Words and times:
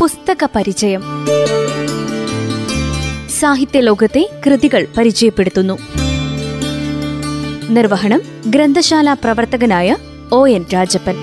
പുസ്തക 0.00 0.48
പരിചയം 0.56 1.02
സാഹിത്യ 3.40 3.80
ലോകത്തെ 3.80 4.30
കൃതികൾ 4.46 4.86
പരിചയപ്പെടുത്തുന്നു. 4.98 5.78
നിർവഹണം 7.70 8.20
ഗ്രന്ഥശാല 8.46 9.12
പ്രവർത്തകനായ 9.12 9.96
ഒ 10.32 10.48
എൻ 10.48 10.64
രാജപ്പൻ. 10.74 11.14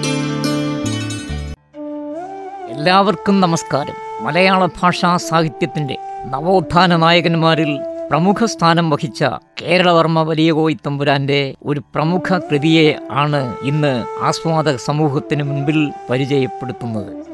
എല്ലാവർക്കും 2.69 3.41
നമസ്കാരം. 3.41 4.25
മലയാള 4.25 4.65
ഭാഷാ 4.65 5.17
സാഹിത്യത്തിന്റെ 5.17 5.97
നവോത്ഥാന 6.29 6.95
നായകന്മാരിൽ 6.95 7.79
പ്രമുഖ 8.09 8.45
സ്ഥാനം 8.45 8.89
വഹിച്ച 8.89 9.23
കേരളവർമ്മ 9.61 10.23
വലിയ 10.23 10.51
കോയിത്തമ്പുരാന്റെ 10.51 11.55
ഒരു 11.65 11.79
പ്രമുഖ 11.79 12.37
കൃതിയെ 12.37 12.93
ആണ് 13.11 13.55
ഇന്ന് 13.63 14.23
ആസ്വാദക 14.23 14.75
സമൂഹത്തിന് 14.75 15.43
മുൻപിൽ 15.43 15.91
പരിചയപ്പെടുത്തുന്നത്. 16.09 17.32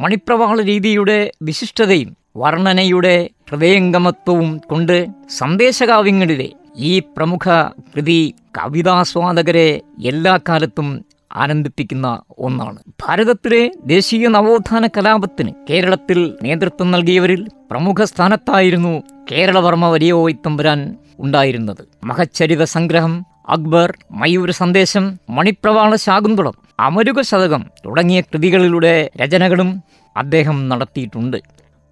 മണിപ്രവാള 0.00 0.62
രീതിയുടെ 0.62 1.32
വിശിഷ്ടതയും 1.42 2.16
വർണനയുടെ 2.36 3.30
ഹൃദയംഗമത്വവും 3.50 4.60
കൊണ്ട് 4.70 5.06
സന്ദേശകാവ്യങ്ങളിലെ 5.38 6.52
ഈ 6.76 6.98
പ്രമുഖ 6.98 7.70
കൃതി 7.96 8.34
കവിതാസ്വാദകരെ 8.58 9.80
എല്ലാ 10.04 10.38
കാലത്തും 10.48 11.04
ആനന്ദിപ്പിക്കുന്ന 11.32 12.20
ഒന്നാണ്. 12.38 12.78
ഭാരതത്തിലെ 13.06 13.70
ദേശീയ 13.86 14.28
നവോത്ഥാന 14.28 14.86
കലാപത്തിന് 14.86 15.52
കേരളത്തിൽ 15.70 16.34
നേതൃത്വം 16.42 16.90
നൽകിയവരിൽ 16.90 17.48
പ്രമുഖ 17.70 18.04
സ്ഥാനത്തായിരുന്നു 18.04 19.02
കേരളവർമ്മ 19.32 19.88
വലിയ 19.88 20.12
ഓയിത്തമ്പുരാൻ 20.12 20.96
ഉണ്ടായിരുന്നത്. 21.18 21.88
മഹച്ചരിത 22.04 22.62
സംഗ്രഹം 22.62 23.26
അക്ബർ 23.48 23.92
മയൂര 24.12 24.50
സന്ദേശം 24.50 25.18
മണിപ്രവാള 25.30 25.94
ശാകുന്തളം 25.94 26.54
അമരുക 26.80 27.20
ശതകം 27.20 27.66
തുടങ്ങിയ 27.86 28.20
കൃതികളിലൂടെ 28.20 29.10
രചനകളും 29.22 29.82
അദ്ദേഹം 30.16 30.68
നടത്തിയിട്ടുണ്ട്. 30.68 31.36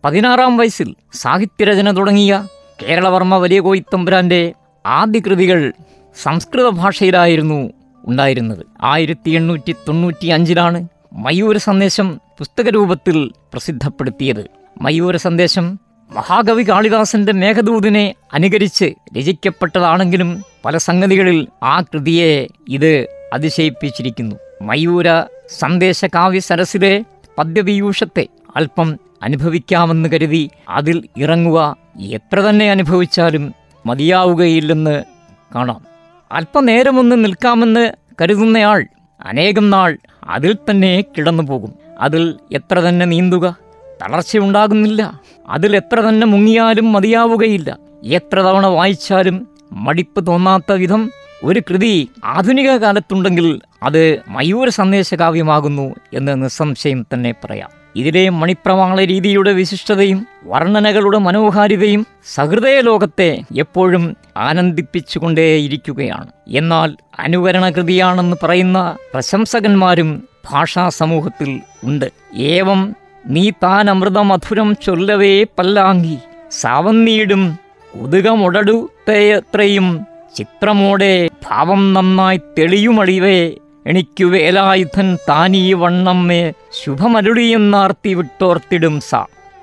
പതിനാറാം 0.04 0.56
വയസ്സിൽ 0.56 0.94
സാഹിത്യരചന 1.12 1.90
തുടങ്ങിയ 1.96 2.46
കേരളവർമ്മ 2.82 3.36
വലിയ 3.36 3.60
കോയിത്തമ്പുരാന്റെ 3.60 4.52
ആദ്യ 4.86 5.20
കൃതികൾ 5.20 5.72
സംസ്കൃത 6.22 6.68
ഭാഷയിലായിരുന്നു 6.68 7.70
ഉണ്ടായിരുന്നത്. 8.06 8.66
ആയിരത്തി 8.82 9.30
എണ്ണൂറ്റി 9.30 9.74
തൊണ്ണൂറ്റി 9.88 10.26
അഞ്ചിലാണ് 10.26 10.88
മയൂര 11.12 11.56
സന്ദേശം 11.56 12.20
പുസ്തകരൂപത്തിൽ 12.38 13.30
പ്രസിദ്ധപ്പെടുത്തിയത്. 13.52 14.44
മയൂര 14.82 15.16
സന്ദേശം 15.16 15.78
മഹാകവി 16.10 16.62
കാളിദാസന്റെ 16.62 17.32
മേഘദൂതിനെ 17.32 18.14
അനുകരിച്ച് 18.32 18.84
രചിക്കപ്പെട്ടതാണെങ്കിലും 19.16 20.44
പല 20.64 20.76
സംഗതികളിൽ 20.76 21.48
ആ 21.62 21.80
കൃതിയെ 21.80 22.46
ഇത് 22.68 23.08
അതിശയിപ്പിച്ചിരിക്കുന്നു. 23.32 24.36
മയൂര 24.62 25.24
സന്ദേശ 25.48 26.04
കാവ്യ 26.04 26.40
സരസിലെ 26.40 27.04
പദ്യപീയൂഷത്തെ 27.38 28.26
അല്പം 28.56 28.98
അനുഭവിക്കാമെന്ന് 29.22 30.08
കരുതി 30.08 30.50
അതിൽ 30.68 31.08
ഇറങ്ങുക 31.16 31.76
എത്ര 31.98 32.40
തന്നെ 32.40 32.70
അനുഭവിച്ചാലും 32.70 33.54
മതിയാവുകയില്ലെന്ന് 33.86 35.04
കാണാം. 35.54 35.80
അല്പനേരമൊന്ന് 36.32 37.24
നിൽക്കാമെന്ന് 37.24 37.92
കരുതുന്നയാൾ 38.22 38.86
അനേകം 39.20 39.70
നാൾ 39.70 39.98
അതിൽ 40.24 40.56
തന്നെ 40.70 41.00
കിടന്നു 41.00 41.42
പോകും 41.42 41.72
അതിൽ 41.98 42.38
എത്ര 42.52 42.80
തന്നെ 42.80 43.06
നീന്തുക 43.06 43.56
തളർച്ചയുണ്ടാകുന്നില്ല. 44.02 45.20
അതിൽ 45.48 45.76
എത്ര 45.76 46.00
തന്നെ 46.00 46.26
മുങ്ങിയാലും 46.26 46.92
മതിയാവുകയില്ല. 46.92 47.78
എത്ര 48.04 48.40
തവണ 48.40 48.66
വായിച്ചാലും 48.66 49.48
മടിപ്പ് 49.72 50.26
തോന്നാത്ത 50.26 50.72
വിധം 50.72 51.10
ഒരു 51.44 51.60
കൃതി 51.60 52.08
ആധുനിക 52.24 52.76
കാലത്തുണ്ടെങ്കിൽ 52.76 53.60
അത് 53.82 54.20
മയൂര 54.28 54.68
സന്ദേശകാവ്യമാകുന്നു 54.68 55.94
എന്ന് 56.14 56.44
നിസ്സംശയം 56.44 57.06
തന്നെ 57.14 57.34
പറയാം. 57.44 57.70
ഇതിലെ 57.96 58.28
മണിപ്രമാള 58.28 59.04
രീതിയുടെ 59.04 59.52
വിശിഷ്ടതയും 59.52 60.26
വർണനകളുടെ 60.44 61.18
മനോഹാരിതയും 61.18 62.06
സഹൃദയ 62.34 62.80
ലോകത്തെ 62.80 63.40
എപ്പോഴും 63.56 64.16
ആനന്ദിപ്പിച്ചുകൊണ്ടേയിരിക്കുകയാണ്. 64.36 66.28
എന്നാൽ 66.48 66.96
അനുകരണ 67.18 67.70
കൃതിയാണെന്ന് 67.70 68.36
പറയുന്ന 68.42 68.96
പ്രശംസകന്മാരും 69.14 70.28
ഭാഷാ 70.50 70.88
സമൂഹത്തിൽ 70.88 71.60
ഉണ്ട്. 71.84 72.12
ഏവം 72.36 72.96
നീ 73.26 73.50
താൻ 73.50 73.90
അമൃതമധുരം 73.90 74.76
ചൊല്ലവേ 74.86 75.46
പല്ലാങ്കി. 75.58 76.18
സാവന്നീടും 76.50 77.58
ഉതുകമുടടുത്തയത്രയും 77.94 80.06
ചിത്രമോടെ 80.34 81.28
ഭാവം 81.46 81.94
നന്നായി 81.94 82.40
തെളിയുമടിവേ 82.58 83.52
എനിക്കു 83.86 84.24
വേലായുധൻ 84.24 85.18
താനീ 85.28 85.72
വണ്ണമ്മേ 85.72 86.52
ശുഭമരുളിയെന്നാർത്തി 86.82 88.14
വിട്ടോർത്തിടും 88.14 89.00
സ. 89.00 89.14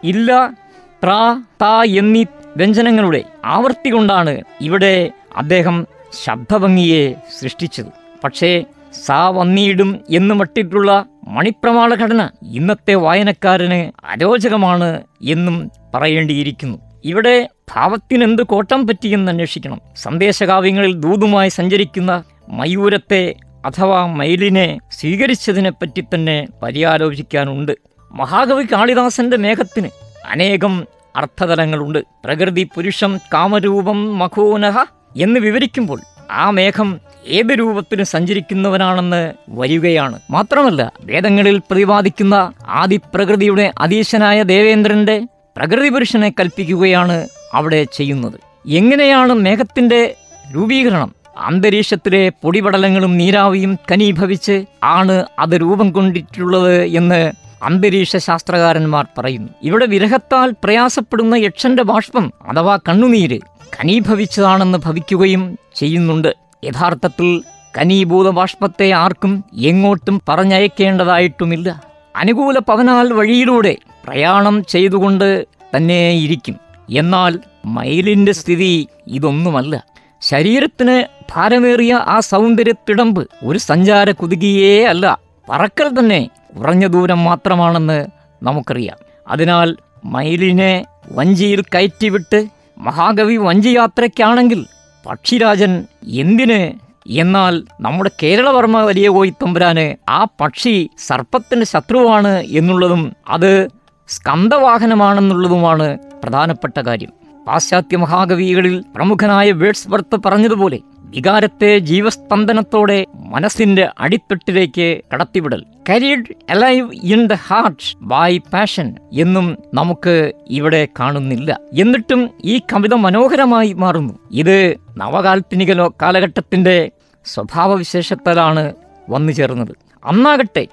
ഇല്ല 0.04 0.56
ത്രാ 1.04 1.44
താ 1.62 1.84
എന്നീ 1.84 2.26
വ്യഞ്ജനങ്ങളുടെ 2.58 3.24
ആവർത്തി 3.46 3.90
കൊണ്ടാണ് 3.90 4.42
ഇവിടെ 4.62 5.12
അദ്ദേഹം 5.38 5.88
ശബ്ദഭംഗിയെ 6.24 7.16
സൃഷ്ടിച്ചത്. 7.42 7.92
പക്ഷേ 8.24 8.64
സാ 9.06 9.30
വന്നീടും 9.30 10.00
എന്ന് 10.10 10.36
മട്ടിട്ടുള്ള 10.36 11.06
മണിപ്രമാള 11.28 11.96
ഘടന 11.96 12.30
ഇന്നത്തെ 12.44 12.94
വായനക്കാരന് 12.94 13.92
അരോചകമാണ് 14.06 15.02
എന്നും 15.22 15.72
പറയേണ്ടിയിരിക്കുന്നു. 15.96 16.78
ഇവിടെ 17.06 17.50
ഭാവത്തിനെന്ത് 17.76 18.44
കോട്ടം 18.44 18.88
പറ്റിയെന്ന് 18.88 19.32
അന്വേഷിക്കണം. 19.32 19.82
സന്ദേശകാവ്യങ്ങളിൽ 19.96 20.94
ദൂതുമായി 20.94 21.50
സഞ്ചരിക്കുന്ന 21.50 22.24
മയൂരത്തെ 22.50 23.36
അഥവാ 23.66 24.06
മയിലിനെ 24.06 24.80
സ്വീകരിച്ചതിനെപ്പറ്റി 24.92 26.02
തന്നെ 26.02 26.48
പര്യാലോചിക്കാനുണ്ട്. 26.64 27.72
മഹാകവി 28.12 28.64
കാളിദാസന്റെ 28.64 29.38
മേഘത്തിന് 29.38 29.90
അനേകം 30.30 30.88
അർത്ഥതലങ്ങളുണ്ട്. 31.16 32.00
പ്രകൃതി 32.26 32.70
പുരുഷം 32.76 33.20
കാമരൂപം 33.34 34.18
മഖോനഹ 34.20 34.78
എന്ന് 35.18 35.40
വിവരിക്കുമ്പോൾ 35.40 36.00
ആ 36.32 36.50
മേഘം 36.50 37.02
ഏത് 37.28 37.60
രൂപത്തിന് 37.60 38.04
സഞ്ചരിക്കുന്നവനാണെന്ന് 38.04 39.34
വരികയാണ്. 39.50 40.20
മാത്രമല്ല 40.32 40.94
വേദങ്ങളിൽ 41.02 41.58
പ്രതിപാദിക്കുന്ന 41.58 42.54
ആദിപ്രകൃതിയുടെ 42.68 43.72
അതീശനായ 43.78 44.44
ദേവേന്ദ്രന്റെ 44.44 45.28
പ്രകൃതി 45.58 45.90
പുരുഷനെ 45.90 46.34
കൽപ്പിക്കുകയാണ് 46.40 47.28
അവിടെ 47.54 47.84
ചെയ്യുന്നത്. 47.84 48.34
എങ്ങനെയാണ് 48.68 49.34
മേഘത്തിന്റെ 49.34 50.16
രൂപീകരണം? 50.56 51.16
അന്തരീക്ഷത്തിലെ 51.38 52.30
പൊടിപടലങ്ങളും 52.30 53.18
നീരാവിയും 53.18 53.80
കനീഭവിച്ച് 53.92 54.66
ആണ് 54.84 55.26
അത് 55.40 55.62
രൂപം 55.62 55.92
കൊണ്ടിട്ടുള്ളത് 55.92 56.84
എന്ന് 56.84 57.32
അന്തരീക്ഷ 57.64 58.18
ശാസ്ത്രകാരന്മാർ 58.18 59.06
പറയുന്നു. 59.18 59.50
ഇവിടെ 59.64 59.86
വിരഹത്താൽ 59.86 60.54
പ്രയാസപ്പെടുന്ന 60.64 61.36
യക്ഷന്റെ 61.36 61.84
ബാഷ്പം 61.84 62.34
അഥവാ 62.48 62.78
കണ്ണുനീര് 62.78 63.40
ഖനീഭവിച്ചതാണെന്ന് 63.82 64.78
ഭവിക്കുകയും 64.78 65.58
ചെയ്യുന്നുണ്ട്. 65.76 66.41
യഥാർത്ഥത്തിൽ 66.64 67.44
കനീഭൂത 67.78 68.30
ബാഷ്പത്തെ 68.30 68.92
ആർക്കും 68.92 69.44
എങ്ങോട്ടും 69.58 70.22
പറഞ്ഞയക്കേണ്ടതായിട്ടുമില്ല. 70.30 71.84
അനുകൂല 72.16 72.58
പവനാൽ 72.58 73.14
വഴിയിലൂടെ 73.14 73.78
പ്രയാണം 74.08 74.66
ചെയ്തുകൊണ്ട് 74.66 75.48
തന്നെ 75.76 76.12
ഇരിക്കും. 76.12 76.58
എന്നാൽ 76.90 77.40
മയിലിന്റെ 77.66 78.32
സ്ഥിതി 78.32 78.88
ഇതൊന്നുമല്ല. 79.08 79.86
ശരീരത്തിന് 80.22 81.24
ഭാരമേറിയ 81.34 81.94
ആ 81.94 82.20
സൗന്ദര്യത്തിടമ്പ് 82.20 83.28
ഒരു 83.46 83.58
സഞ്ചാര 83.58 84.12
കുതുകിയേ 84.12 84.86
അല്ല. 84.86 85.20
പറക്കൽ 85.50 86.00
തന്നെ 86.00 86.30
കുറഞ്ഞ 86.60 86.88
ദൂരം 86.88 87.24
മാത്രമാണെന്ന് 87.24 88.08
നമുക്കറിയാം. 88.44 88.98
അതിനാൽ 89.28 89.78
മയിലിനെ 90.06 90.86
വഞ്ചിയിൽ 91.12 91.62
കയറ്റിവിട്ട് 91.62 92.48
മഹാകവി 92.78 93.36
വഞ്ചിയാത്രയ്ക്കാണെങ്കിൽ 93.36 94.66
പക്ഷിരാജൻ 95.06 95.86
എന്തിന്? 96.08 96.92
എന്നാൽ 97.10 97.64
നമ്മുടെ 97.82 98.12
കേരളവർമ്മ 98.24 98.82
വലിയ 98.82 99.10
കോയിത്തമ്പുരാന് 99.10 99.96
ആ 100.10 100.28
പക്ഷി 100.42 100.90
സർപ്പത്തിന്റെ 101.08 101.66
ശത്രുവാണ് 101.66 102.28
എന്നുള്ളതും 102.28 103.14
അത് 103.30 103.68
സ്കന്ധവാഹനമാണെന്നുള്ളതുമാണ് 104.08 105.98
പ്രധാനപ്പെട്ട 106.24 106.80
കാര്യം. 106.80 107.12
പാശ്ചാത്യ 107.48 107.98
മഹാകവികളിൽ 107.98 108.84
പ്രമുഖനായ 108.96 109.52
വേഡ്സ് 109.52 109.88
വേഡ്സ്വർത്ത് 109.88 110.28
പറഞ്ഞതുപോലെ 110.28 110.80
വികാരത്തെ 111.02 111.78
ജീവസ്പന്ദനത്തോടെ 111.78 113.06
മനസ്സിന്റെ 113.16 113.90
അടിത്തട്ടിലേക്ക് 114.00 115.02
കടത്തിവിടൽ. 115.14 115.66
Carried 115.90 116.52
alive 116.52 116.92
in 116.94 117.28
the 117.28 117.34
heart 117.34 117.98
by 118.02 118.38
passion 118.38 118.96
എന്നും 119.14 119.58
നമുക്ക് 119.74 120.32
ഇവിടെ 120.48 120.88
കാണുന്നില്ല. 121.00 121.60
എന്നിട്ടും 121.74 122.30
ഈ 122.46 122.62
കവിത 122.74 122.94
മനോഹരമായി 122.94 123.74
മാറുന്നു. 123.74 124.14
ഇത് 124.32 124.76
നവകാൽപ്പനിക 124.98 125.88
കാലഘട്ടത്തിന്റെ 126.02 126.92
സ്വഭാവവിശേഷത്താലാണ് 127.26 128.74
വന്നു 129.10 129.32
ചേർന്നത്. 129.32 129.76
അന്നാകട്ടെ 130.06 130.68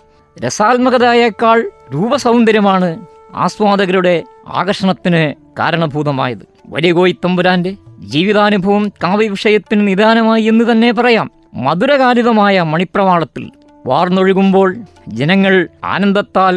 രസാത്മകതയേക്കാൾ 0.47 1.71
രൂപസൗന്ദര്യമാണ് 1.95 3.07
ആസ്വാദകരുടെ 3.35 4.23
ആകർഷണത്തിന് 4.49 5.35
കാരണഭൂതമായത്. 5.59 6.47
വലിയ 6.67 7.13
തമ്പുരാന്റെ 7.25 7.77
ജീവിതാനുഭവം 7.99 8.89
കാവ്യവിഷയത്തിന് 8.89 9.89
നിദാനമായി 9.89 10.43
എന്ന് 10.43 10.73
തന്നെ 10.73 10.93
പറയാം. 10.93 11.31
മധുരകാരിതമായ 11.55 12.63
മണിപ്രവാളത്തിൽ 12.63 13.51
വാർന്നൊഴുകുമ്പോൾ 13.89 14.77
ജനങ്ങൾ 15.09 15.69
ആനന്ദത്താൽ 15.85 16.55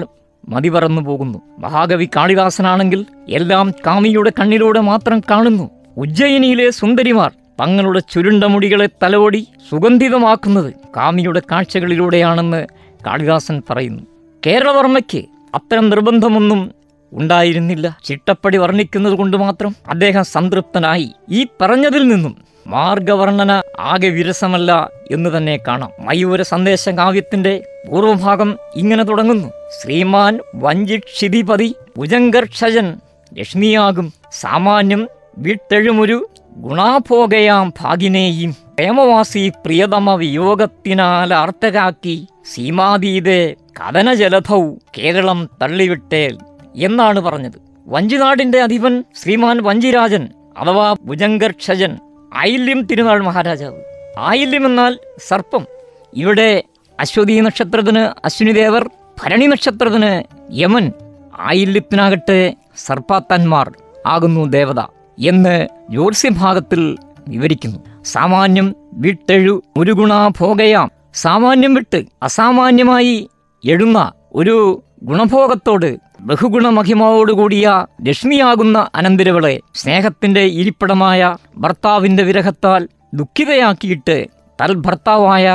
മതി 0.50 0.70
പറന്നു 0.70 1.02
പോകുന്നു. 1.02 1.40
മഹാകവി 1.60 2.08
കാളിദാസനാണെങ്കിൽ 2.16 3.06
എല്ലാം 3.30 3.72
കാമിയുടെ 3.88 4.32
കണ്ണിലൂടെ 4.40 4.80
മാത്രം 4.80 5.20
കാണുന്നു. 5.32 5.70
ഉജ്ജയിനിയിലെ 5.98 6.70
സുന്ദരിമാർ 6.70 7.32
തങ്ങളുടെ 7.62 8.00
ചുരുണ്ട 8.00 8.44
മുടികളെ 8.44 8.88
തലോടി 9.04 9.48
സുഗന്ധിതമാക്കുന്നത് 9.70 10.74
കാമിയുടെ 10.98 11.42
കാഴ്ചകളിലൂടെയാണെന്ന് 11.52 12.68
കാളിദാസൻ 13.06 13.62
പറയുന്നു. 13.70 14.04
കേരളവർമ്മയ്ക്ക് 14.46 15.22
അത്തരം 15.56 15.90
നിർബന്ധമൊന്നും 15.90 16.72
ഉണ്ടായിരുന്നില്ല. 17.14 17.98
ചിട്ടപ്പടി 18.04 18.58
വർണിക്കുന്നത് 18.58 19.14
കൊണ്ട് 19.14 19.38
മാത്രം 19.38 19.76
അദ്ദേഹം 19.90 20.26
സംതൃപ്തനായി. 20.26 21.10
ഈ 21.30 21.48
പറഞ്ഞതിൽ 21.62 22.08
നിന്നും 22.08 22.36
മാർഗവർണന 22.68 23.64
ആകെ 23.80 24.08
വിരസമല്ല 24.08 24.90
എന്ന് 25.12 25.38
തന്നെ 25.38 25.60
കാണാം. 25.68 25.92
മയൂര 26.00 26.42
സന്ദേശ 26.42 26.90
കാവ്യത്തിന്റെ 26.90 27.64
പൂർവഭാഗം 27.90 28.58
ഇങ്ങനെ 28.76 29.04
തുടങ്ങുന്നു. 29.04 29.48
ശ്രീമാൻ 29.82 30.40
വഞ്ചിക്ഷിതിപതി 30.56 31.76
ഭുജങ്കർഷജൻ 31.98 33.00
ലക്ഷ്മിയാകും. 33.38 34.14
സാമാന്യം 34.40 35.10
വിട്ടെഴുമൊരു 35.38 36.30
ഗുണാഭോഗയാം 36.58 37.74
ഭാഗിനേയും. 37.82 38.52
പ്രേമവാസി 38.52 39.52
പ്രിയതമ 39.66 40.16
വിയോഗത്തിനാൽ 40.16 41.34
അർത്ഥരാക്കി 41.34 42.28
സീമാതീതെ 42.54 43.56
കഥനജലധൗ 43.80 44.74
കേരളം 44.98 45.50
തള്ളിവിട്ടേൽ 45.62 46.38
എന്നാണ് 46.76 47.20
പറഞ്ഞത്. 47.20 47.62
വഞ്ചിനാടിന്റെ 47.88 48.62
അധിപൻ 48.62 49.04
ശ്രീമാൻ 49.24 49.64
വഞ്ചിരാജൻ 49.64 50.30
അഥവാ 50.58 50.96
ഭുജങ്കർഷജൻ 51.06 51.98
ആയില്യം 52.34 52.82
തിരുനാൾ 52.82 53.24
മഹാരാജാവ്. 53.24 53.82
ആയില്യം 54.18 54.66
എന്നാൽ 54.66 55.00
സർപ്പം. 55.28 55.66
ഇവിടെ 56.14 56.64
അശ്വതി 57.00 57.40
നക്ഷത്രത്തിന് 57.40 58.26
അശ്വിനിദേവർ 58.26 58.90
ഭരണി 59.24 59.46
നക്ഷത്രത്തിന് 59.46 60.24
യമൻ 60.52 60.92
ആയില്യത്തിനാകട്ടെ 61.40 62.56
സർപ്പാത്തന്മാർ 62.78 63.72
ആകുന്നു 64.06 64.46
ദേവത 64.46 64.80
എന്ന് 65.28 65.68
ജ്യോത്സ്യഭാഗത്തിൽ 65.90 66.98
വിവരിക്കുന്നു. 67.28 68.04
സാമാന്യം 68.04 68.76
വിട്ടെഴു 68.94 69.64
ഒരു 69.78 69.92
ഗുണാഭോഗയാം. 69.92 70.92
സാമാന്യം 71.14 71.74
വിട്ട് 71.74 72.04
അസാമാന്യമായി 72.24 73.30
എഴുന്ന 73.66 74.12
ഒരു 74.34 74.84
ഗുണഭോഗത്തോട് 75.02 75.98
ബഹുഗുണമഹിമയോടുകൂടിയ 76.22 77.68
ലക്ഷ്മിയാകുന്ന 78.08 78.90
അനന്തരവളെ 78.96 79.60
സ്നേഹത്തിന്റെ 79.76 80.42
ഇരിപ്പിടമായ 80.42 81.36
ഭർത്താവിന്റെ 81.58 82.24
വിരഹത്താൽ 82.24 82.88
ദുഃഖിതയാക്കിയിട്ട് 83.14 84.18
തൽ 84.60 84.74
ഭർത്താവായ 84.76 85.46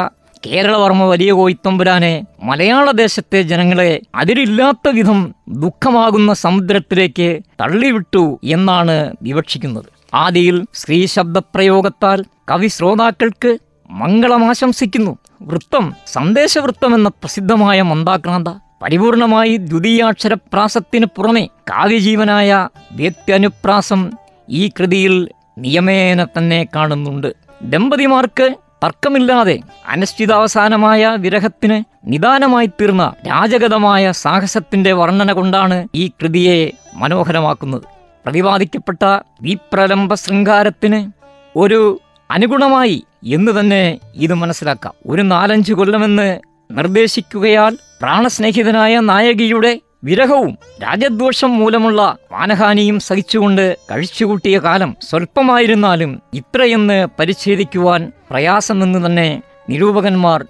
കേരളവർമ്മ 0.43 1.04
വലിയ 1.04 1.32
കോയിത്തമ്പുരാനെ 1.32 2.25
മലയാള 2.43 2.90
ദേശത്തെ 2.90 3.43
ജനങ്ങളെ 3.43 4.00
അതിരില്ലാത്ത 4.14 4.88
വിധം 4.88 5.20
ദുഃഖമാകുന്ന 5.48 6.32
സമുദ്രത്തിലേക്ക് 6.34 7.28
തള്ളിവിട്ടു 7.60 8.38
എന്നാണ് 8.44 8.96
വിവക്ഷിക്കുന്നത്. 9.22 9.88
ആദിയിൽ 10.14 10.64
സ്ത്രീ 10.72 11.06
ശബ്ദപ്രയോഗത്താൽ 11.06 12.19
കവി 12.48 12.66
ശ്രോതാക്കൾക്ക് 12.66 13.58
മംഗളമാശംസിക്കുന്നു 13.90 15.12
വൃത്തം 15.43 15.94
സന്ദേശവൃത്തം 16.06 16.94
എന്ന 16.94 17.08
പ്രസിദ്ധമായ 17.08 17.82
മന്ദാക്രാന്ത 17.82 18.48
പരിപൂർണമായി 18.82 19.56
ദ്വിതീയാക്ഷരപ്രാസത്തിന് 19.56 21.06
പുറമെ 21.06 21.46
കാവ്യജീവനായ 21.46 22.69
വ്യത്യനുപ്രാസം 22.93 24.11
ഈ 24.49 24.69
കൃതിയിൽ 24.69 25.28
നിയമേന 25.58 26.25
തന്നെ 26.25 26.67
കാണുന്നുണ്ട്. 26.76 27.37
ദമ്പതിമാർക്ക് 27.62 28.55
തർക്കമില്ലാതെ 28.84 29.61
അനിശ്ചിതാവസാനമായ 29.88 31.17
വിരഹത്തിന് 31.19 31.84
നിദാനമായി 32.05 32.67
തീർന്ന 32.67 33.14
രാജഗതമായ 33.28 34.12
സാഹസത്തിന്റെ 34.12 34.93
വർണന 34.93 35.32
കൊണ്ടാണ് 35.32 35.88
ഈ 35.94 36.08
കൃതിയെ 36.08 36.72
മനോഹരമാക്കുന്നത്. 36.94 37.82
പ്രതിപാദിക്കപ്പെട്ട 38.26 39.20
വിപ്രലംബ 39.43 40.14
ശൃംഗാരത്തിന് 40.14 41.12
ഒരു 41.58 42.00
അനുഗുണമായി 42.31 43.05
എന്ന് 43.25 43.61
തന്നെ 43.61 43.99
ഇത് 44.14 44.34
മനസ്സിലാക്കാം. 44.34 44.94
ഒരു 45.06 45.22
നാലഞ്ച് 45.22 45.72
കൊല്ലമെന്ന് 45.72 46.38
നിർദ്ദേശിക്കുകയാൽ 46.70 47.79
പ്രാണസ്നേഹിതനായ 48.00 49.00
നായകിയുടെ 49.00 49.81
വിരഹവും 50.04 50.58
രാജദ്വേഷം 50.82 51.58
മൂലമുള്ള 51.58 52.16
മാനഹാനിയും 52.32 53.00
സഹിച്ചുകൊണ്ട് 53.00 53.78
കഴിച്ചുകൂട്ടിയ 53.90 54.58
കാലം 54.58 54.96
സ്വല്പമായിരുന്നാലും 55.02 56.22
ഇത്രയെന്ന് 56.34 57.06
പരിച്ഛേദിക്കുവാൻ 57.19 58.12
പ്രയാസമെന്ന് 58.31 59.06
തന്നെ 59.06 59.43
നിരൂപകന്മാർ 59.70 60.46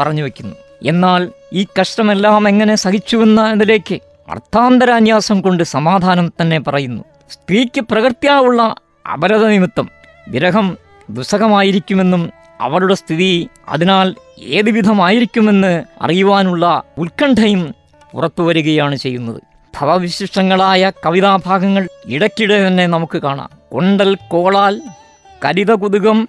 പറഞ്ഞു 0.00 0.22
വയ്ക്കുന്നു 0.22 0.56
എന്നാൽ 0.82 1.32
ഈ 1.52 1.66
കഷ്ടമെല്ലാം 1.80 2.48
എങ്ങനെ 2.48 2.74
സഹിച്ചുവെന്നതിലേക്ക് 2.74 4.00
അർത്ഥാന്തരാന്യാസം 4.28 5.40
കൊണ്ട് 5.40 5.62
സമാധാനം 5.62 6.32
തന്നെ 6.40 6.60
പറയുന്നു. 6.60 7.04
സ്ത്രീക്ക് 7.30 7.80
പ്രകൃത്യാവുള്ള 7.80 8.74
അപരത 9.12 9.46
നിമിത്തം 9.46 9.90
വിരഹം 10.28 10.76
ദുസ്സഹമായിരിക്കുമെന്നും 11.10 12.32
അവരുടെ 12.60 12.94
സ്ഥിതി 12.94 13.48
അതിനാൽ 13.68 14.14
ഏത് 14.40 14.70
വിധമായിരിക്കുമെന്ന് 14.70 15.84
അറിയുവാനുള്ള 16.02 16.82
ഉത്കണ്ഠയും 16.98 17.74
പുറത്തു 18.12 18.52
ചെയ്യുന്നത്. 18.94 19.42
ഭവവിശിഷ്ടങ്ങളായ 19.80 20.92
കവിതാഭാഗങ്ങൾ 21.06 21.88
ഇടയ്ക്കിടെ 22.06 22.66
തന്നെ 22.66 22.86
നമുക്ക് 22.86 23.18
കാണാം. 23.18 23.50
കൊണ്ടൽ 23.72 24.16
കോളാൽ 24.28 24.80
കരിത 25.44 25.74
കുതുകം 25.74 26.28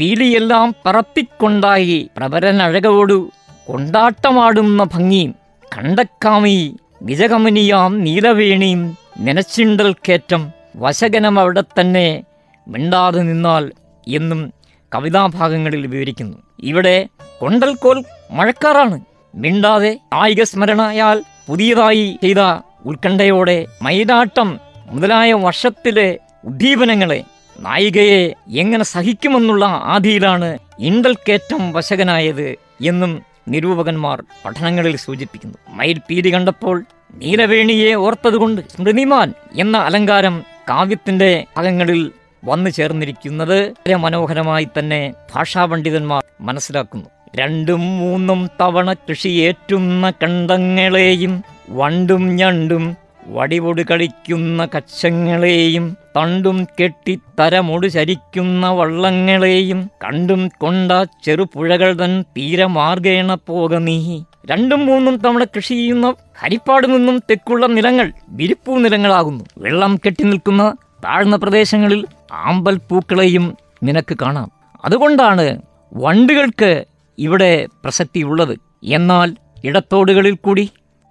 പീലിയെല്ലാം 0.00 0.74
പറത്തിക്കൊണ്ടായി 0.86 2.10
പ്രവരനഴകോടു 2.16 3.30
കൊണ്ടാട്ടമാടുന്ന 3.66 4.84
ഭംഗിയും 4.84 5.34
കണ്ടക്കാമി 5.78 6.76
വിജകമനിയാം 7.02 8.00
നീലവേണിയും 8.04 8.96
നനച്ചിണ്ടൽ 9.20 9.92
കേറ്റം 10.08 10.52
വശകനം 10.76 11.40
അവിടെ 11.40 11.62
തന്നെ 11.80 12.24
മിണ്ടാതെ 12.68 13.22
നിന്നാൽ 13.22 13.72
എന്നും 14.08 14.52
കവിതാഭാഗങ്ങളിൽ 14.94 15.86
വിവരിക്കുന്നു. 15.86 16.38
ഇവിടെ 16.58 17.08
കൊണ്ടൽക്കോൽ 17.38 18.04
മഴക്കാറാണ്. 18.30 19.00
മിണ്ടാതെ 19.34 20.00
കായിക 20.12 20.42
സ്മരണയാൽ 20.42 21.24
പുതിയതായി 21.48 22.18
ചെയ്ത 22.22 22.36
ഉത്കണ്ഠയോടെ 22.86 23.66
മൈലാട്ടം 23.82 24.60
മുതലായ 24.86 25.32
വർഷത്തിലെ 25.32 26.18
ഉദ്ദീപനങ്ങളെ 26.44 27.24
നായികയെ 27.60 28.34
എങ്ങനെ 28.48 28.84
സഹിക്കുമെന്നുള്ള 28.84 29.64
ആധിയിലാണ് 29.64 30.58
ഇണ്ടൽക്കേറ്റം 30.78 31.72
വശകനായത് 31.72 32.56
എന്നും 32.80 33.22
നിരൂപകന്മാർ 33.48 34.22
പഠനങ്ങളിൽ 34.44 34.96
സൂചിപ്പിക്കുന്നു. 34.96 35.58
മയിൽപീരി 35.68 36.34
കണ്ടപ്പോൾ 36.34 36.84
നീലവേണിയെ 37.14 37.94
ഓർത്തതുകൊണ്ട് 37.94 38.60
സ്മൃതിമാൻ 38.60 39.32
എന്ന 39.52 39.76
അലങ്കാരം 39.76 40.44
കാവ്യത്തിന്റെ 40.70 41.44
ഭാഗങ്ങളിൽ 41.56 42.12
വന്നു 42.44 42.70
ചേർന്നിരിക്കുന്നത് 42.70 43.58
വളരെ 43.68 43.96
മനോഹരമായി 43.96 44.68
തന്നെ 44.78 45.14
ഭാഷാ 45.34 45.64
പണ്ഡിതന്മാർ 45.64 46.24
മനസ്സിലാക്കുന്നു. 46.40 47.08
രണ്ടും 47.36 47.98
മൂന്നും 47.98 48.50
തവണ 48.60 48.92
കൃഷിയേറ്റുന്ന 48.92 50.10
കണ്ടങ്ങളെയും 50.10 51.42
വണ്ടും 51.70 52.36
ഞണ്ടും 52.36 52.96
വടിവൊടു 53.26 53.82
കളിക്കുന്ന 53.90 54.68
കച്ചങ്ങളെയും 54.74 55.96
തണ്ടും 56.16 56.64
കെട്ടി 56.64 57.18
തരമൊടു 57.40 57.86
ചരിക്കുന്ന 57.86 58.68
വള്ളങ്ങളെയും 58.68 59.90
കണ്ടും 60.04 60.48
കൊണ്ട 60.48 60.92
ചെറുപുഴകൾ 61.24 61.92
തൻ 61.94 62.22
തീരമാർഗേണ 62.22 63.34
പോക 63.34 63.74
നീ. 63.76 64.22
രണ്ടും 64.46 64.86
മൂന്നും 64.86 65.16
തവണ 65.16 65.44
കൃഷി 65.44 65.74
ചെയ്യുന്ന 65.74 66.14
ഹരിപ്പാട് 66.40 66.94
നിന്നും 66.94 67.18
തെക്കുള്ള 67.18 67.66
നിലങ്ങൾ 67.66 68.12
വിരിപ്പൂ 68.28 68.78
നിലങ്ങളാകുന്നു 68.78 69.44
വെള്ളം 69.58 69.96
കെട്ടി 69.96 70.24
നിൽക്കുന്ന 70.24 70.62
താഴ്ന്ന 71.04 71.36
പ്രദേശങ്ങളിൽ 71.36 72.06
ആമ്പൽ 72.32 72.80
പൂക്കളെയും 72.90 73.56
നിനക്ക് 73.82 74.16
കാണാം. 74.22 74.50
അതുകൊണ്ടാണ് 74.84 75.62
വണ്ടുകൾക്ക് 75.94 76.84
ഇവിടെ 77.18 77.66
പ്രസക്തിയുള്ളത്. 77.84 78.58
എന്നാൽ 78.84 79.36
ഇടത്തോടുകളിൽ 79.64 80.34
കൂടി 80.34 80.70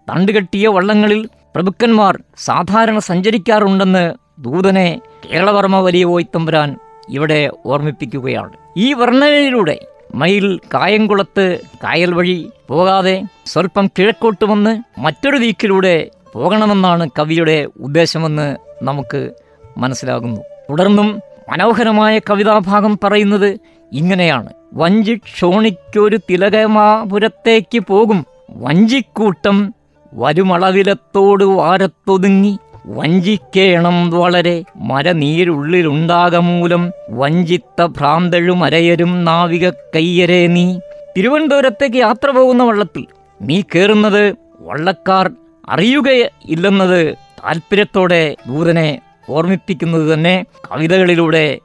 തണ്ടുകെട്ടിയ 0.10 0.67
വള്ളങ്ങളിൽ 0.67 1.29
പ്രഭുക്കന്മാർ 1.55 2.24
സാധാരണ 2.38 3.00
സഞ്ചരിക്കാറുണ്ടെന്ന് 3.00 4.13
ദൂതനെ 4.39 5.01
കേരളവർമ്മ 5.25 5.79
വലിയ 5.79 6.03
ഓയ്ത്തമ്പുരാൻ 6.03 6.75
ഇവിടെ 7.10 7.50
ഓർമ്മിപ്പിക്കുകയാണ്. 7.65 8.53
ഈ 8.77 8.93
വർണനയിലൂടെ 8.93 9.79
മയിൽ 10.15 10.60
കായംകുളത്ത് 10.74 11.60
കായൽ 11.83 12.13
വഴി 12.13 12.50
പോകാതെ 12.67 13.24
സ്വല്പം 13.45 13.88
കിഴക്കോട്ട് 13.88 14.45
വന്ന് 14.45 14.83
മറ്റൊരു 15.00 15.38
വീക്കിലൂടെ 15.38 16.10
പോകണമെന്നാണ് 16.33 17.10
കവിയുടെ 17.19 17.67
ഉദ്ദേശമെന്ന് 17.79 18.55
നമുക്ക് 18.83 19.33
മനസ്സിലാകുന്നു. 19.78 20.42
തുടർന്നും 20.70 21.22
മനോഹരമായ 21.50 22.20
കവിതാഭാഗം 22.20 23.00
പറയുന്നത് 23.04 23.58
ഇങ്ങനെയാണ്. 23.92 24.50
വഞ്ചി 24.74 25.16
ക്ഷോണിക്കൊരു 25.16 26.20
തിലകമാപുരത്തേക്ക് 26.30 27.80
പോകും. 27.80 28.25
വഞ്ചിക്കൂട്ടം 28.50 29.74
വരുമളവിലത്തോട് 30.13 31.44
വാരത്തൊതുങ്ങി. 31.44 32.60
വഞ്ചിക്കേണം 32.86 34.10
വളരെ 34.10 34.63
മരനീരുള്ളിലുണ്ടാകമൂലം 34.75 36.92
വഞ്ചിത്ത 37.10 37.86
ഭ്രാന്തഴും 37.86 38.63
അരയരും 38.63 39.25
നാവിക 39.25 39.70
കയ്യരെ 39.70 40.48
നീ. 40.48 40.80
തിരുവനന്തപുരത്തേക്ക് 41.18 41.98
യാത്ര 41.98 42.30
പോകുന്ന 42.30 42.63
വള്ളത്തിൽ 42.63 43.06
നീ 43.42 43.62
കയറുന്നത് 43.62 44.36
വള്ളക്കാർ 44.60 45.32
അറിയുകയില്ലെന്നത് 45.70 47.13
താല്പര്യത്തോടെ 47.13 48.36
ദൂതനെ 48.48 49.00
ഓർമ്മിപ്പിക്കുന്നത് 49.30 50.13
തന്നെ 50.13 50.46
കവിതകളിലൂടെ 50.72 51.60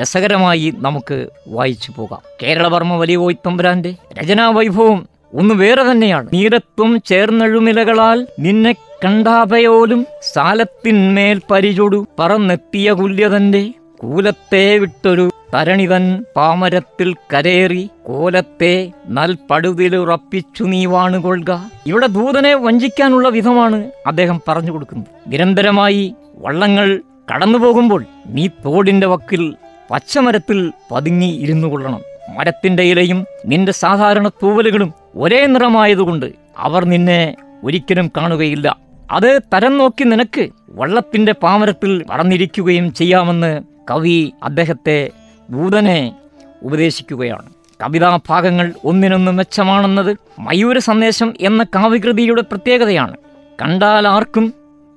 രസകരമായി 0.00 0.74
നമുക്ക് 0.76 1.26
വായിച്ചു 1.48 1.92
പോകാം. 1.96 2.20
കേരളവർമ്മ 2.42 2.96
വലിയ 2.96 3.16
കോയ്ത്തമ്പുരാന്റെ 3.16 3.94
രചനാവൈഭവം 4.22 5.08
ഒന്ന് 5.34 5.54
വേറെ 5.54 5.82
തന്നെയാണ്. 5.82 6.28
നീരത്വം 6.32 7.02
ചേർന്നെഴുമിലകളാൽ 7.06 8.26
നിന്നെ 8.38 8.72
കണ്ടാപയോലും 9.04 10.06
സാലത്തിന്മേൽ 10.22 11.40
പരിചൊടു 11.50 12.06
പറന്നെത്തിയ 12.18 12.92
കുല്യതന്റെ 12.92 13.72
കൂലത്തെ 14.00 14.78
വിട്ടൊരു 14.78 15.30
തരണിതൻ 15.54 16.24
പാമരത്തിൽ 16.36 17.14
കരേറി 17.34 17.90
കോലത്തെ 18.06 18.92
നൽപടുതിലുറപ്പിച്ചു 19.08 20.64
നീ 20.64 20.86
വാണുകൊള്ളുക. 20.86 21.70
ഇവിടെ 21.86 22.06
ദൂതനെ 22.06 22.54
വഞ്ചിക്കാനുള്ള 22.54 23.28
വിധമാണ് 23.28 23.90
അദ്ദേഹം 24.06 24.40
പറഞ്ഞു 24.48 24.70
കൊടുക്കുന്നത്. 24.70 25.06
നിരന്തരമായി 25.26 26.14
വള്ളങ്ങൾ 26.38 27.02
കടന്നു 27.34 27.58
പോകുമ്പോൾ 27.58 28.04
നീ 28.26 28.46
തോടിന്റെ 28.46 29.06
വക്കിൽ 29.06 29.56
പച്ചമരത്തിൽ 29.90 30.72
പതുങ്ങി 30.92 31.26
ഇരുന്നു 31.26 31.68
കൊള്ളണം. 31.68 32.00
മരത്തിന്റെ 32.36 32.82
ഇലയും 32.82 33.24
നിന്റെ 33.46 33.72
സാധാരണ 33.72 34.28
തൂവലുകളും 34.28 34.94
ഒരേ 35.14 35.46
നിറമായതുകൊണ്ട് 35.46 36.32
അവർ 36.58 36.84
നിന്നെ 36.84 37.36
ഒരിക്കലും 37.64 38.12
കാണുകയില്ല. 38.16 38.76
അത് 39.10 39.40
തരം 39.54 39.78
നോക്കി 39.78 40.04
നിനക്ക് 40.04 40.48
വള്ളത്തിന്റെ 40.70 41.32
പാമരത്തിൽ 41.32 42.04
പറന്നിരിക്കുകയും 42.10 42.94
ചെയ്യാമെന്ന് 42.94 43.60
കവി 43.90 44.32
അദ്ദേഹത്തെ 44.42 45.10
ഭൂതനെ 45.50 46.12
ഉപദേശിക്കുകയാണ്. 46.62 47.50
കവിതാഭാഗങ്ങൾ 47.82 48.74
ഒന്നിനൊന്ന് 48.84 49.32
മെച്ചമാണെന്നത് 49.32 50.16
മയൂര 50.38 50.78
സന്ദേശം 50.78 51.34
എന്ന 51.40 51.64
കാവ്യകൃതിയുടെ 51.64 52.42
പ്രത്യേകതയാണ്. 52.42 53.16
കണ്ടാൽ 53.62 54.08
ആർക്കും 54.08 54.54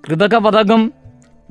കൃതകപതകം 0.08 0.94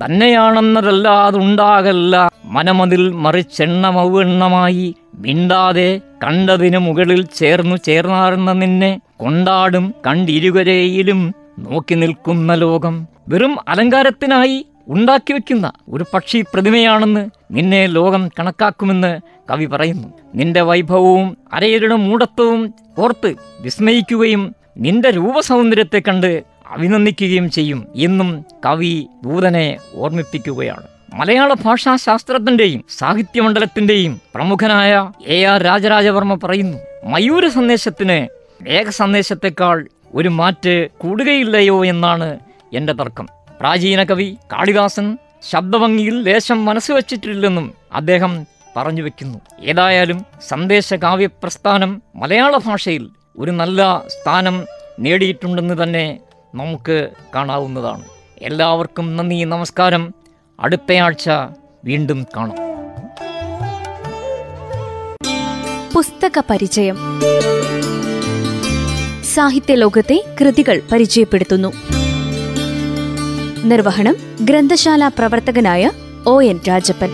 തന്നെയാണെന്നതല്ലാതുണ്ടാകല്ല. 0.03 2.29
മനമതിൽ 2.45 3.09
മറിച്ചെണ്ണമൗവെണ്ണമായി 3.09 4.95
മിണ്ടാതെ 5.15 6.01
കണ്ടതിനു 6.23 6.77
മുകളിൽ 6.77 7.25
ചേർന്നു 7.25 7.75
ചേർന്നാർന്ന 7.75 8.53
നിന്നെ 8.53 8.99
കൊണ്ടാടും 9.17 9.93
കണ്ടിരുകരയിലും 10.07 11.33
നോക്കി 11.59 11.95
നിൽക്കുന്ന 11.95 12.55
ലോകം. 12.55 13.07
വെറും 13.29 13.57
അലങ്കാരത്തിനായി 13.67 14.65
ഉണ്ടാക്കി 14.87 15.33
വെക്കുന്ന 15.33 15.71
ഒരു 15.89 16.05
പക്ഷി 16.13 16.41
പ്രതിമയാണെന്ന് 16.41 17.29
നിന്നെ 17.51 17.87
ലോകം 17.87 18.29
കണക്കാക്കുമെന്ന് 18.39 19.19
കവി 19.51 19.65
പറയുന്നു. 19.65 20.13
നിന്റെ 20.35 20.61
വൈഭവവും 20.61 21.37
അരയരുടെ 21.53 21.95
മൂടത്വവും 21.95 22.73
ഓർത്ത് 22.97 23.35
വിസ്മയിക്കുകയും 23.61 24.55
നിന്റെ 24.77 25.09
രൂപസൗന്ദര്യത്തെ 25.09 26.01
കണ്ട് 26.07 26.43
അഭിനന്ദിക്കുകയും 26.69 27.51
ചെയ്യും 27.51 27.87
എന്നും 27.95 28.45
കവി 28.65 29.07
ദൂതനെ 29.23 29.77
ഓർമ്മിപ്പിക്കുകയാണ്. 29.95 30.87
മലയാള 31.13 31.53
ഭാഷാ 31.53 31.95
ശാസ്ത്രത്തിന്റെയും 31.95 32.83
സാഹിത്യമണ്ഡലത്തിന്റെയും 32.89 34.21
പ്രമുഖനായ 34.35 35.11
എ 35.27 35.43
ആർ 35.43 35.63
രാജരാജവർമ്മ 35.63 36.35
പറയുന്നു 36.35 36.77
മയൂര 37.05 37.47
സന്ദേശത്തിന് 37.47 38.27
ഏക 38.67 38.89
സന്ദേശത്തെക്കാൾ 38.89 39.87
ഒരു 40.15 40.29
മാറ്റ് 40.29 40.87
കൂടുകയില്ലയോ 41.01 41.85
എന്നാണ് 41.85 42.39
എന്റെ 42.73 42.93
തർക്കം. 42.93 43.27
പ്രാചീന 43.59 44.03
കവി 44.03 44.37
കാളിദാസൻ 44.53 45.17
ശബ്ദഭംഗിയിൽ 45.51 46.21
ലേശം 46.21 46.65
മനസ്സ് 46.65 46.91
വച്ചിട്ടില്ലെന്നും 46.91 47.73
അദ്ദേഹം 47.93 48.45
പറഞ്ഞു 48.77 49.01
വെക്കുന്നു. 49.01 49.41
ഏതായാലും 49.61 50.25
സന്ദേശ 50.47 50.93
കാവ്യ 50.93 51.25
പ്രസ്ഥാനം 51.25 52.01
മലയാള 52.15 52.57
ഭാഷയിൽ 52.57 53.09
ഒരു 53.37 53.51
നല്ല 53.51 54.03
സ്ഥാനം 54.07 54.65
നേടിയിട്ടുണ്ടെന്ന് 54.99 55.83
തന്നെ 55.83 56.19
നമുക്ക് 56.55 57.09
കാണാവുന്നതാണ്. 57.35 58.03
എല്ലാവർക്കും 58.41 59.17
നന്ദി 59.17 59.43
നമസ്കാരം. 59.43 60.13
അടുത്തയാഴ്ച 60.59 61.29
വീണ്ടും 61.85 62.27
കാണാം. 62.37 62.69
പുസ്തക 65.95 66.43
പരിചയം. 66.49 66.97
സാഹിത്യ 69.23 69.75
ലോകത്തെ 69.75 70.23
കൃതികൾ 70.41 70.81
പരിചയപ്പെടുത്തുന്നു. 70.91 71.73
നിർവഹണം 73.63 74.15
ഗ്രന്ഥശാല 74.41 75.07
പ്രവർത്തകനായ 75.07 75.91
ഒ 76.27 76.41
എൻ 76.41 76.59
രാജപ്പൻ. 76.67 77.09